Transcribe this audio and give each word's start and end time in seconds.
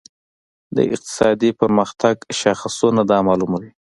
د 0.75 0.77
اقتصادي 0.93 1.49
پرمختګ 1.61 2.15
شاخصونه 2.39 3.01
دا 3.11 3.17
معلوموي. 3.27 3.71